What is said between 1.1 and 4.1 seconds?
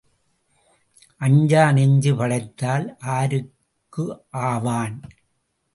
அஞ்சா நெஞ்சு படைத்தால் ஆருக்கு